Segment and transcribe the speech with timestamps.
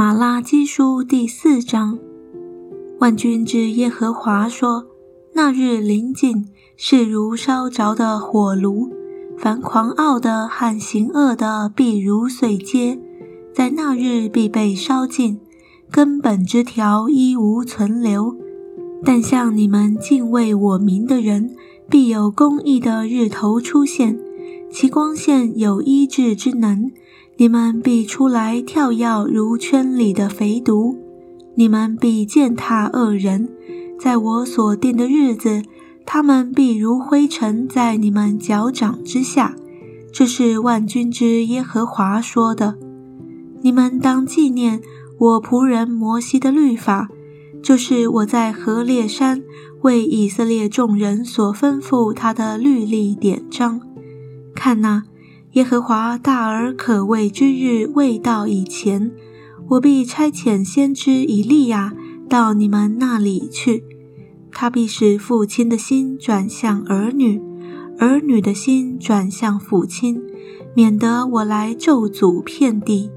[0.00, 1.98] 马拉基书第四章，
[3.00, 4.86] 万军之耶和华说
[5.36, 8.88] ：“那日临近，是如烧着的火炉；
[9.36, 12.98] 凡狂傲的和行恶的，必如碎秸，
[13.52, 15.38] 在那日必被烧尽，
[15.90, 18.34] 根本之条一无存留。
[19.04, 21.54] 但像你们敬畏我名的人，
[21.90, 24.18] 必有公义的日头出现，
[24.72, 26.90] 其光线有医治之能。”
[27.40, 30.94] 你们必出来跳跃如圈里的肥犊，
[31.54, 33.48] 你们必践踏恶人，
[33.98, 35.62] 在我所定的日子，
[36.04, 39.56] 他们必如灰尘在你们脚掌之下。
[40.12, 42.76] 这是万军之耶和华说的。
[43.62, 44.82] 你们当纪念
[45.18, 47.08] 我仆人摩西的律法，
[47.62, 49.42] 就是我在何烈山
[49.80, 53.80] 为以色列众人所吩咐他的律例典章。
[54.54, 55.04] 看哪。
[55.52, 59.10] 耶和华大而可畏之日未到以前，
[59.70, 61.92] 我必差遣先知以利亚
[62.28, 63.84] 到你们那里去。
[64.52, 67.40] 他必使父亲的心转向儿女，
[67.98, 70.22] 儿女的心转向父亲，
[70.74, 73.10] 免得我来咒诅遍地。